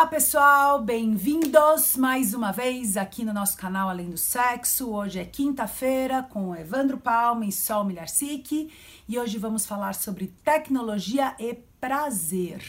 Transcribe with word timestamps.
Olá 0.00 0.08
pessoal, 0.08 0.82
bem-vindos 0.82 1.94
mais 1.94 2.32
uma 2.32 2.52
vez 2.52 2.96
aqui 2.96 3.22
no 3.22 3.34
nosso 3.34 3.54
canal 3.58 3.90
Além 3.90 4.08
do 4.08 4.16
Sexo. 4.16 4.88
Hoje 4.88 5.18
é 5.18 5.26
quinta-feira 5.26 6.22
com 6.22 6.56
Evandro 6.56 6.96
Palma 6.96 7.44
e 7.44 7.52
Sol 7.52 7.84
Milharcic 7.84 8.70
e 9.06 9.18
hoje 9.18 9.36
vamos 9.36 9.66
falar 9.66 9.94
sobre 9.94 10.32
tecnologia 10.42 11.34
e 11.38 11.52
prazer. 11.78 12.64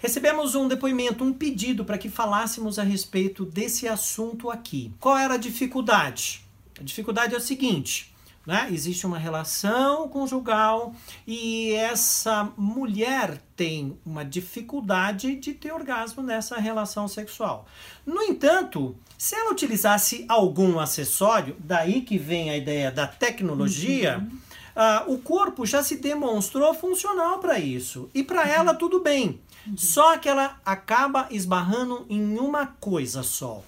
Recebemos 0.00 0.56
um 0.56 0.66
depoimento, 0.66 1.22
um 1.22 1.32
pedido 1.32 1.84
para 1.84 1.96
que 1.96 2.08
falássemos 2.08 2.80
a 2.80 2.82
respeito 2.82 3.44
desse 3.44 3.86
assunto 3.86 4.50
aqui. 4.50 4.92
Qual 4.98 5.16
era 5.16 5.34
a 5.34 5.38
dificuldade? 5.38 6.44
A 6.80 6.82
dificuldade 6.82 7.32
é 7.32 7.38
a 7.38 7.40
seguinte: 7.40 8.11
né? 8.46 8.68
Existe 8.70 9.06
uma 9.06 9.18
relação 9.18 10.08
conjugal 10.08 10.94
e 11.26 11.72
essa 11.74 12.50
mulher 12.56 13.40
tem 13.56 13.98
uma 14.04 14.24
dificuldade 14.24 15.36
de 15.36 15.54
ter 15.54 15.72
orgasmo 15.72 16.22
nessa 16.22 16.56
relação 16.58 17.06
sexual. 17.06 17.66
No 18.04 18.22
entanto, 18.22 18.96
se 19.16 19.34
ela 19.34 19.52
utilizasse 19.52 20.24
algum 20.28 20.80
acessório, 20.80 21.56
daí 21.60 22.02
que 22.02 22.18
vem 22.18 22.50
a 22.50 22.56
ideia 22.56 22.90
da 22.90 23.06
tecnologia. 23.06 24.18
Uhum. 24.18 24.42
Uh, 24.74 25.12
o 25.12 25.18
corpo 25.18 25.66
já 25.66 25.82
se 25.82 25.96
demonstrou 25.96 26.72
funcional 26.72 27.38
para 27.38 27.58
isso. 27.58 28.08
E 28.14 28.24
para 28.24 28.42
uhum. 28.42 28.48
ela 28.48 28.74
tudo 28.74 29.00
bem. 29.00 29.38
Uhum. 29.66 29.76
Só 29.76 30.16
que 30.16 30.28
ela 30.28 30.56
acaba 30.64 31.28
esbarrando 31.30 32.06
em 32.08 32.38
uma 32.38 32.66
coisa 32.66 33.22
só 33.22 33.62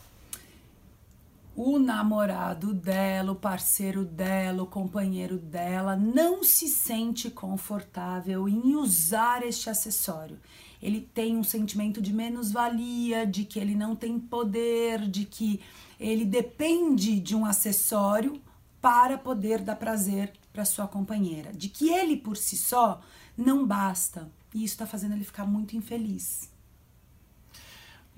o 1.56 1.78
namorado 1.78 2.74
dela, 2.74 3.32
o 3.32 3.36
parceiro 3.36 4.04
dela, 4.04 4.62
o 4.62 4.66
companheiro 4.66 5.38
dela 5.38 5.94
não 5.94 6.42
se 6.42 6.68
sente 6.68 7.30
confortável 7.30 8.48
em 8.48 8.74
usar 8.74 9.44
este 9.44 9.70
acessório. 9.70 10.38
Ele 10.82 11.00
tem 11.00 11.36
um 11.36 11.44
sentimento 11.44 12.02
de 12.02 12.12
menos-valia, 12.12 13.26
de 13.26 13.44
que 13.44 13.58
ele 13.58 13.74
não 13.74 13.94
tem 13.94 14.18
poder, 14.18 15.08
de 15.08 15.24
que 15.24 15.60
ele 15.98 16.24
depende 16.24 17.20
de 17.20 17.36
um 17.36 17.46
acessório 17.46 18.42
para 18.80 19.16
poder 19.16 19.60
dar 19.60 19.76
prazer 19.76 20.32
para 20.52 20.64
sua 20.64 20.86
companheira, 20.86 21.52
de 21.52 21.68
que 21.68 21.88
ele 21.88 22.16
por 22.16 22.36
si 22.36 22.56
só 22.56 23.00
não 23.36 23.66
basta. 23.66 24.30
E 24.52 24.58
isso 24.58 24.74
está 24.74 24.86
fazendo 24.86 25.14
ele 25.14 25.24
ficar 25.24 25.46
muito 25.46 25.76
infeliz. 25.76 26.50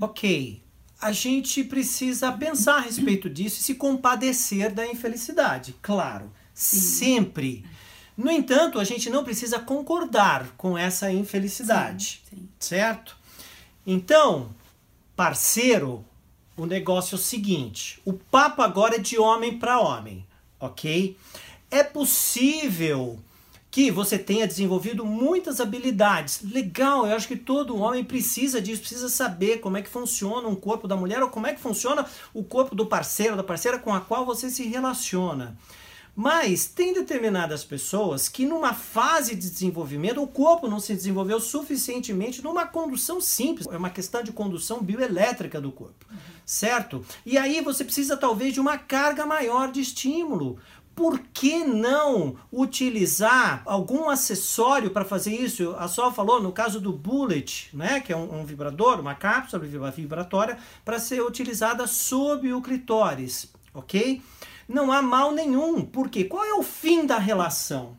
Ok, 0.00 0.62
a 1.00 1.12
gente 1.12 1.62
precisa 1.62 2.33
pensar 2.33 2.77
a 2.77 2.80
respeito 2.80 3.28
disso 3.28 3.61
e 3.61 3.62
se 3.62 3.75
compadecer 3.75 4.72
da 4.72 4.86
infelicidade, 4.86 5.75
claro, 5.83 6.30
Sim. 6.55 6.80
sempre. 6.80 7.64
No 8.16 8.30
entanto, 8.30 8.80
a 8.80 8.84
gente 8.84 9.11
não 9.11 9.22
precisa 9.22 9.58
concordar 9.58 10.55
com 10.56 10.77
essa 10.77 11.12
infelicidade, 11.12 12.22
Sim. 12.30 12.36
Sim. 12.36 12.48
certo? 12.58 13.16
Então, 13.86 14.48
parceiro, 15.14 16.05
o 16.56 16.64
negócio 16.64 17.14
é 17.14 17.19
o 17.19 17.22
seguinte: 17.22 18.00
o 18.05 18.14
papo 18.14 18.62
agora 18.62 18.97
é 18.97 18.98
de 18.98 19.19
homem 19.19 19.58
para 19.58 19.78
homem, 19.78 20.27
ok? 20.58 21.16
É 21.70 21.84
possível 21.84 23.19
que 23.77 23.91
você 23.91 24.19
tenha 24.19 24.46
desenvolvido 24.46 25.05
muitas 25.05 25.60
habilidades. 25.60 26.41
Legal, 26.42 27.06
eu 27.06 27.14
acho 27.14 27.28
que 27.28 27.36
todo 27.36 27.77
homem 27.77 28.02
precisa 28.02 28.58
disso, 28.58 28.80
precisa 28.80 29.10
saber 29.10 29.58
como 29.58 29.77
é 29.77 29.82
que 29.82 29.88
funciona 29.91 30.48
um 30.48 30.55
corpo 30.55 30.88
da 30.88 30.96
mulher 30.96 31.22
ou 31.22 31.28
como 31.28 31.46
é 31.46 31.52
que 31.52 31.60
funciona 31.60 32.06
o 32.32 32.42
corpo 32.42 32.75
do 32.75 32.87
parceiro, 32.87 33.37
da 33.37 33.44
parceira 33.44 33.78
com 33.78 33.92
a 33.92 34.00
qual 34.00 34.25
você 34.25 34.48
se 34.48 34.62
relaciona. 34.62 35.59
Mas 36.16 36.64
tem 36.64 36.94
determinadas 36.94 37.64
pessoas 37.64 38.26
que 38.26 38.47
numa 38.47 38.72
fase 38.72 39.34
de 39.34 39.50
desenvolvimento 39.50 40.22
o 40.22 40.26
corpo 40.26 40.66
não 40.66 40.81
se 40.81 40.94
desenvolveu 40.94 41.38
suficientemente 41.38 42.43
numa 42.43 42.66
condução 42.66 43.20
simples, 43.20 43.66
é 43.70 43.76
uma 43.76 43.91
questão 43.91 44.22
de 44.22 44.32
condução 44.32 44.81
bioelétrica 44.81 45.60
do 45.60 45.70
corpo, 45.70 46.06
certo? 46.47 47.04
E 47.26 47.37
aí 47.37 47.60
você 47.60 47.84
precisa 47.84 48.16
talvez 48.16 48.54
de 48.54 48.60
uma 48.60 48.78
carga 48.78 49.26
maior 49.26 49.70
de 49.70 49.82
estímulo 49.82 50.58
por 50.96 51.18
que 51.18 51.62
não 51.62 52.36
utilizar 52.50 53.60
algum 53.66 54.08
acessório 54.08 54.90
para 54.90 55.04
fazer 55.04 55.34
isso? 55.34 55.76
A 55.78 55.86
Sol 55.88 56.10
falou 56.10 56.42
no 56.42 56.50
caso 56.50 56.80
do 56.80 56.90
Bullet, 56.90 57.68
né, 57.74 58.00
que 58.00 58.14
é 58.14 58.16
um, 58.16 58.40
um 58.40 58.44
vibrador, 58.46 58.98
uma 58.98 59.14
cápsula 59.14 59.62
vibratória 59.90 60.56
para 60.82 60.98
ser 60.98 61.20
utilizada 61.20 61.86
sob 61.86 62.50
o 62.50 62.62
clitóris, 62.62 63.52
ok? 63.74 64.22
Não 64.66 64.90
há 64.90 65.02
mal 65.02 65.32
nenhum, 65.32 65.84
porque 65.84 66.24
qual 66.24 66.44
é 66.44 66.54
o 66.54 66.62
fim 66.62 67.04
da 67.04 67.18
relação? 67.18 67.94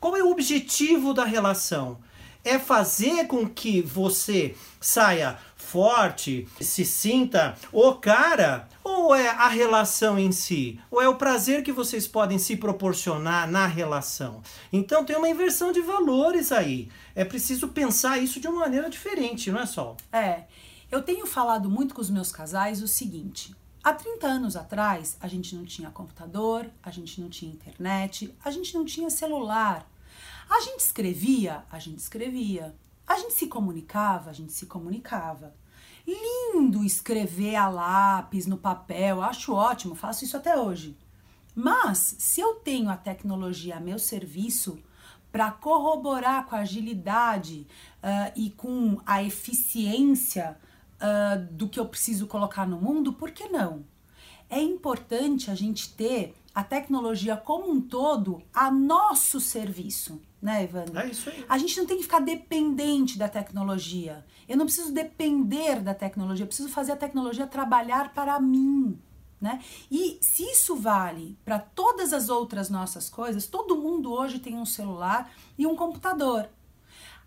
Qual 0.00 0.16
é 0.16 0.22
o 0.22 0.32
objetivo 0.32 1.14
da 1.14 1.24
relação? 1.24 1.98
É 2.44 2.58
fazer 2.58 3.26
com 3.26 3.48
que 3.48 3.80
você 3.80 4.56
saia 4.80 5.38
forte, 5.56 6.46
se 6.60 6.84
sinta 6.84 7.56
o 7.72 7.94
cara, 7.94 8.68
ou 8.84 9.14
é 9.14 9.28
a 9.28 9.48
relação 9.48 10.18
em 10.18 10.30
si? 10.30 10.78
Ou 10.90 11.00
é 11.00 11.08
o 11.08 11.14
prazer 11.14 11.62
que 11.62 11.72
vocês 11.72 12.06
podem 12.06 12.38
se 12.38 12.56
proporcionar 12.56 13.50
na 13.50 13.66
relação? 13.66 14.42
Então 14.72 15.04
tem 15.04 15.16
uma 15.16 15.28
inversão 15.28 15.72
de 15.72 15.80
valores 15.80 16.52
aí. 16.52 16.90
É 17.14 17.24
preciso 17.24 17.68
pensar 17.68 18.18
isso 18.18 18.40
de 18.40 18.48
uma 18.48 18.60
maneira 18.60 18.90
diferente, 18.90 19.50
não 19.50 19.60
é, 19.60 19.66
Sol? 19.66 19.96
É. 20.12 20.44
Eu 20.90 21.00
tenho 21.00 21.26
falado 21.26 21.70
muito 21.70 21.94
com 21.94 22.02
os 22.02 22.10
meus 22.10 22.30
casais 22.30 22.82
o 22.82 22.88
seguinte: 22.88 23.54
há 23.82 23.94
30 23.94 24.26
anos 24.26 24.56
atrás, 24.56 25.16
a 25.20 25.26
gente 25.26 25.54
não 25.56 25.64
tinha 25.64 25.90
computador, 25.90 26.66
a 26.82 26.90
gente 26.90 27.18
não 27.18 27.30
tinha 27.30 27.50
internet, 27.50 28.34
a 28.44 28.50
gente 28.50 28.74
não 28.74 28.84
tinha 28.84 29.08
celular. 29.08 29.90
A 30.52 30.60
gente 30.60 30.80
escrevia, 30.80 31.64
a 31.70 31.78
gente 31.78 31.98
escrevia. 31.98 32.76
A 33.06 33.16
gente 33.16 33.32
se 33.32 33.46
comunicava, 33.46 34.28
a 34.28 34.34
gente 34.34 34.52
se 34.52 34.66
comunicava. 34.66 35.54
Lindo 36.06 36.84
escrever 36.84 37.56
a 37.56 37.70
lápis 37.70 38.46
no 38.46 38.58
papel, 38.58 39.22
acho 39.22 39.54
ótimo, 39.54 39.94
faço 39.94 40.24
isso 40.24 40.36
até 40.36 40.54
hoje. 40.60 40.94
Mas 41.54 42.16
se 42.18 42.42
eu 42.42 42.56
tenho 42.56 42.90
a 42.90 42.98
tecnologia 42.98 43.78
a 43.78 43.80
meu 43.80 43.98
serviço 43.98 44.78
para 45.32 45.50
corroborar 45.50 46.44
com 46.44 46.54
a 46.54 46.58
agilidade 46.58 47.66
uh, 48.02 48.32
e 48.36 48.50
com 48.50 49.00
a 49.06 49.22
eficiência 49.22 50.58
uh, 50.98 51.46
do 51.50 51.66
que 51.66 51.80
eu 51.80 51.86
preciso 51.86 52.26
colocar 52.26 52.68
no 52.68 52.76
mundo, 52.76 53.14
por 53.14 53.30
que 53.30 53.48
não? 53.48 53.86
É 54.50 54.60
importante 54.60 55.50
a 55.50 55.54
gente 55.54 55.94
ter 55.94 56.34
a 56.54 56.62
tecnologia 56.62 57.38
como 57.38 57.70
um 57.70 57.80
todo 57.80 58.42
a 58.52 58.70
nosso 58.70 59.40
serviço 59.40 60.20
né, 60.42 60.64
Evandro? 60.64 60.98
É 60.98 61.06
isso 61.06 61.30
aí. 61.30 61.46
A 61.48 61.56
gente 61.56 61.78
não 61.78 61.86
tem 61.86 61.96
que 61.96 62.02
ficar 62.02 62.18
dependente 62.18 63.16
da 63.16 63.28
tecnologia. 63.28 64.26
Eu 64.48 64.56
não 64.56 64.66
preciso 64.66 64.92
depender 64.92 65.80
da 65.80 65.94
tecnologia, 65.94 66.42
eu 66.42 66.48
preciso 66.48 66.68
fazer 66.68 66.92
a 66.92 66.96
tecnologia 66.96 67.46
trabalhar 67.46 68.12
para 68.12 68.40
mim. 68.40 68.98
Né? 69.40 69.60
E 69.90 70.18
se 70.20 70.42
isso 70.42 70.76
vale 70.76 71.36
para 71.44 71.58
todas 71.58 72.12
as 72.12 72.28
outras 72.28 72.68
nossas 72.68 73.08
coisas, 73.08 73.46
todo 73.46 73.76
mundo 73.76 74.12
hoje 74.12 74.38
tem 74.38 74.56
um 74.56 74.66
celular 74.66 75.32
e 75.56 75.66
um 75.66 75.76
computador. 75.76 76.48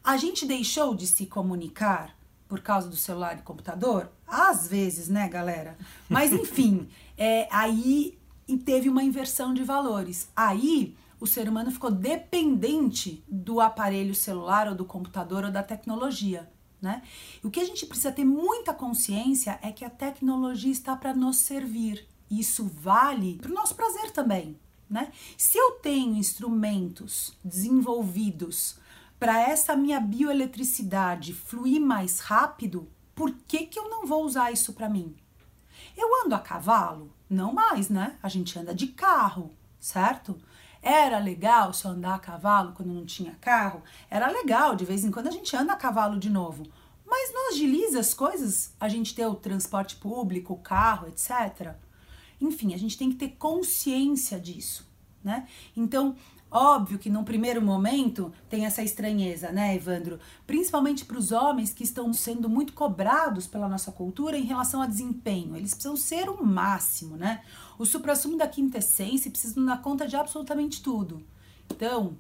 A 0.04 0.18
gente 0.18 0.46
deixou 0.46 0.94
de 0.94 1.08
se 1.08 1.26
comunicar 1.26 2.16
por 2.48 2.62
causa 2.62 2.88
do 2.88 2.96
celular 2.96 3.38
e 3.38 3.42
computador? 3.42 4.10
Às 4.28 4.68
vezes, 4.68 5.10
né, 5.10 5.28
galera? 5.28 5.78
Mas 6.08 6.32
enfim, 6.34 6.88
é, 7.18 7.48
aí 7.52 8.18
teve 8.66 8.88
uma 8.88 9.04
inversão 9.04 9.54
de 9.54 9.64
valores. 9.64 10.30
Aí 10.36 10.96
o 11.20 11.28
ser 11.28 11.48
humano 11.48 11.72
ficou 11.72 11.92
dependente 11.92 13.24
do 13.28 13.60
aparelho 13.60 14.16
celular 14.16 14.68
ou 14.68 14.76
do 14.76 14.86
computador 14.86 15.46
ou 15.46 15.52
da 15.52 15.64
tecnologia. 15.64 16.50
Né? 16.82 17.02
O 17.44 17.50
que 17.50 17.60
a 17.60 17.66
gente 17.66 17.86
precisa 17.86 18.12
ter 18.12 18.26
muita 18.26 18.74
consciência 18.74 19.58
é 19.62 19.72
que 19.72 19.86
a 19.86 19.90
tecnologia 19.90 20.72
está 20.72 20.96
para 20.96 21.14
nos 21.14 21.38
servir. 21.38 22.08
Isso 22.30 22.66
vale 22.66 23.38
para 23.42 23.52
o 23.52 23.56
nosso 23.56 23.76
prazer 23.76 24.12
também. 24.12 24.60
Né? 24.90 25.12
Se 25.38 25.58
eu 25.58 25.72
tenho 25.74 26.16
instrumentos 26.16 27.36
desenvolvidos 27.44 28.78
para 29.20 29.42
essa 29.42 29.76
minha 29.76 30.00
bioeletricidade 30.00 31.34
fluir 31.34 31.82
mais 31.82 32.20
rápido, 32.20 32.88
por 33.16 33.32
que, 33.48 33.66
que 33.66 33.80
eu 33.80 33.90
não 33.90 34.06
vou 34.06 34.24
usar 34.26 34.52
isso 34.52 34.74
para 34.74 34.90
mim? 34.90 35.16
Eu 35.96 36.24
ando 36.24 36.36
a 36.36 36.40
cavalo? 36.40 37.14
Não 37.30 37.54
mais, 37.54 37.90
né? 37.90 38.18
A 38.22 38.30
gente 38.30 38.58
anda 38.60 38.76
de 38.76 38.88
carro, 38.88 39.56
certo? 39.80 40.38
Era 40.86 41.18
legal 41.18 41.72
eu 41.84 41.90
andar 41.90 42.14
a 42.14 42.20
cavalo 42.20 42.72
quando 42.74 42.94
não 42.94 43.08
tinha 43.08 43.34
carro? 43.42 43.82
Era 44.08 44.28
legal, 44.28 44.76
de 44.76 44.86
vez 44.86 45.04
em 45.04 45.10
quando 45.10 45.26
a 45.26 45.32
gente 45.32 45.58
anda 45.58 45.74
a 45.74 45.76
cavalo 45.76 46.20
de 46.20 46.30
novo. 46.30 46.62
Mas 47.04 47.34
não 47.34 47.50
agiliza 47.50 48.00
as 48.00 48.14
coisas 48.14 48.72
a 48.80 48.88
gente 48.88 49.16
ter 49.16 49.26
o 49.26 49.34
transporte 49.34 49.96
público, 49.96 50.54
o 50.54 50.60
carro, 50.60 51.08
etc. 51.08 51.74
Enfim, 52.40 52.76
a 52.76 52.78
gente 52.78 53.00
tem 53.00 53.10
que 53.10 53.16
ter 53.16 53.30
consciência 53.30 54.40
disso, 54.40 54.88
né? 55.24 55.48
Então, 55.76 56.16
Óbvio 56.58 56.98
que 56.98 57.10
num 57.10 57.26
primeiro 57.26 57.62
momento 57.62 58.32
tem 58.48 58.66
essa 58.66 58.82
estranheza, 58.82 59.52
né, 59.52 59.76
Evandro? 59.76 60.18
Principalmente 60.48 61.04
para 61.04 61.18
os 61.18 61.34
homens 61.34 61.74
que 61.74 61.84
estão 61.84 62.14
sendo 62.14 62.48
muito 62.48 62.72
cobrados 62.72 63.46
pela 63.46 63.68
nossa 63.68 63.92
cultura 63.92 64.38
em 64.38 64.46
relação 64.46 64.82
a 64.82 64.88
desempenho. 64.88 65.58
Eles 65.58 65.74
precisam 65.74 65.98
ser 65.98 66.30
o 66.30 66.46
máximo, 66.46 67.18
né? 67.18 67.42
O 67.78 67.86
supra-sumo 67.86 68.38
da 68.38 68.48
quintessência 68.48 69.30
precisa 69.30 69.60
dar 69.66 69.82
conta 69.82 70.08
de 70.08 70.16
absolutamente 70.16 70.82
tudo. 70.82 71.22
Então, 71.70 72.16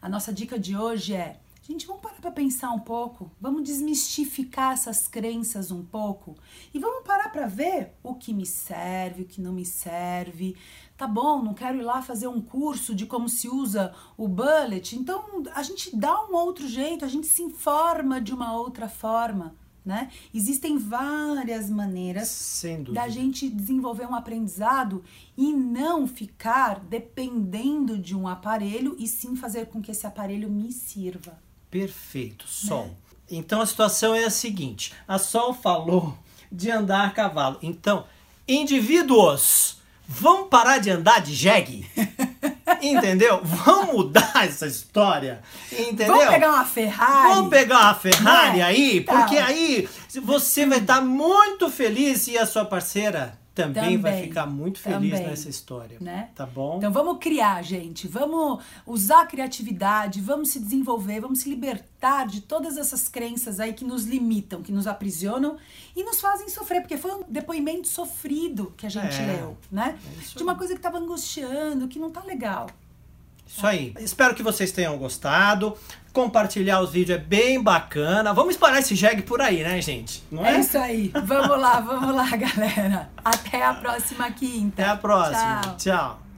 a 0.00 0.08
nossa 0.08 0.32
dica 0.32 0.56
de 0.56 0.76
hoje 0.76 1.14
é 1.14 1.40
Gente, 1.64 1.86
vamos 1.86 2.02
parar 2.02 2.20
para 2.20 2.32
pensar 2.32 2.72
um 2.72 2.80
pouco, 2.80 3.30
vamos 3.40 3.62
desmistificar 3.62 4.72
essas 4.72 5.06
crenças 5.06 5.70
um 5.70 5.84
pouco 5.84 6.34
e 6.74 6.78
vamos 6.80 7.04
parar 7.04 7.28
para 7.28 7.46
ver 7.46 7.92
o 8.02 8.16
que 8.16 8.34
me 8.34 8.44
serve, 8.44 9.22
o 9.22 9.26
que 9.26 9.40
não 9.40 9.52
me 9.52 9.64
serve. 9.64 10.56
Tá 10.96 11.06
bom, 11.06 11.40
não 11.40 11.54
quero 11.54 11.78
ir 11.78 11.82
lá 11.82 12.02
fazer 12.02 12.26
um 12.26 12.42
curso 12.42 12.96
de 12.96 13.06
como 13.06 13.28
se 13.28 13.48
usa 13.48 13.94
o 14.16 14.26
bullet, 14.26 14.96
então 14.96 15.44
a 15.54 15.62
gente 15.62 15.94
dá 15.96 16.26
um 16.26 16.34
outro 16.34 16.66
jeito, 16.66 17.04
a 17.04 17.08
gente 17.08 17.28
se 17.28 17.42
informa 17.42 18.20
de 18.20 18.34
uma 18.34 18.56
outra 18.56 18.88
forma. 18.88 19.54
Né? 19.84 20.10
Existem 20.34 20.78
várias 20.78 21.70
maneiras 21.70 22.64
da 22.92 23.08
gente 23.08 23.48
desenvolver 23.48 24.06
um 24.06 24.14
aprendizado 24.16 25.02
e 25.36 25.52
não 25.52 26.08
ficar 26.08 26.80
dependendo 26.80 27.96
de 27.96 28.16
um 28.16 28.26
aparelho 28.26 28.96
e 28.98 29.06
sim 29.06 29.36
fazer 29.36 29.66
com 29.66 29.80
que 29.80 29.92
esse 29.92 30.06
aparelho 30.06 30.50
me 30.50 30.72
sirva. 30.72 31.40
Perfeito, 31.72 32.46
Sol. 32.46 32.84
Né? 32.84 32.92
Então 33.30 33.62
a 33.62 33.66
situação 33.66 34.14
é 34.14 34.24
a 34.24 34.30
seguinte: 34.30 34.92
a 35.08 35.18
Sol 35.18 35.54
falou 35.54 36.16
de 36.50 36.70
andar 36.70 37.06
a 37.06 37.10
cavalo. 37.10 37.58
Então, 37.62 38.04
indivíduos, 38.46 39.78
vão 40.06 40.48
parar 40.48 40.76
de 40.76 40.90
andar 40.90 41.22
de 41.22 41.34
jegue? 41.34 41.90
Entendeu? 42.82 43.40
Vamos 43.42 43.94
mudar 43.94 44.44
essa 44.44 44.66
história. 44.66 45.40
Entendeu? 45.72 46.08
Vamos 46.08 46.28
pegar 46.28 46.50
uma 46.50 46.64
Ferrari. 46.66 47.34
Vamos 47.34 47.50
pegar 47.50 47.80
uma 47.80 47.94
Ferrari 47.94 48.60
é? 48.60 48.64
aí, 48.64 49.00
porque 49.00 49.36
tá. 49.36 49.46
aí 49.46 49.88
você 50.22 50.66
vai 50.66 50.78
estar 50.78 51.00
muito 51.00 51.70
feliz 51.70 52.28
e 52.28 52.36
a 52.36 52.44
sua 52.44 52.66
parceira 52.66 53.38
também, 53.54 53.74
também, 53.74 53.98
vai 53.98 54.22
ficar 54.22 54.46
muito 54.46 54.78
feliz 54.78 55.12
também, 55.12 55.26
nessa 55.26 55.48
história. 55.48 55.98
Né? 56.00 56.30
Tá 56.34 56.46
bom? 56.46 56.78
Então 56.78 56.90
vamos 56.90 57.18
criar, 57.18 57.62
gente. 57.62 58.08
Vamos 58.08 58.62
usar 58.86 59.22
a 59.22 59.26
criatividade, 59.26 60.20
vamos 60.20 60.50
se 60.50 60.58
desenvolver, 60.58 61.20
vamos 61.20 61.40
se 61.40 61.50
libertar 61.50 62.26
de 62.26 62.40
todas 62.40 62.78
essas 62.78 63.08
crenças 63.08 63.60
aí 63.60 63.74
que 63.74 63.84
nos 63.84 64.04
limitam, 64.04 64.62
que 64.62 64.72
nos 64.72 64.86
aprisionam 64.86 65.56
e 65.94 66.02
nos 66.02 66.20
fazem 66.20 66.48
sofrer, 66.48 66.80
porque 66.80 66.96
foi 66.96 67.12
um 67.12 67.24
depoimento 67.28 67.88
sofrido 67.88 68.72
que 68.76 68.86
a 68.86 68.90
gente 68.90 69.20
é, 69.20 69.26
leu, 69.26 69.56
né? 69.70 69.98
É 70.20 70.36
de 70.36 70.42
uma 70.42 70.54
coisa 70.54 70.72
que 70.72 70.78
estava 70.78 70.98
angustiando, 70.98 71.88
que 71.88 71.98
não 71.98 72.10
tá 72.10 72.22
legal. 72.22 72.68
Isso 73.54 73.66
aí. 73.66 73.94
Espero 74.00 74.34
que 74.34 74.42
vocês 74.42 74.72
tenham 74.72 74.96
gostado. 74.96 75.76
Compartilhar 76.12 76.80
os 76.80 76.90
vídeos 76.90 77.18
é 77.18 77.22
bem 77.22 77.62
bacana. 77.62 78.32
Vamos 78.32 78.54
espalhar 78.54 78.80
esse 78.80 78.94
jegue 78.94 79.22
por 79.22 79.40
aí, 79.40 79.62
né, 79.62 79.80
gente? 79.80 80.22
Não 80.30 80.44
é? 80.44 80.56
é 80.56 80.60
isso 80.60 80.78
aí. 80.78 81.12
Vamos 81.24 81.58
lá, 81.60 81.80
vamos 81.80 82.14
lá, 82.14 82.28
galera. 82.36 83.10
Até 83.24 83.64
a 83.64 83.74
próxima 83.74 84.30
quinta. 84.30 84.82
Até 84.82 84.90
a 84.90 84.96
próxima. 84.96 85.60
Tchau. 85.60 85.76
Tchau. 85.76 86.31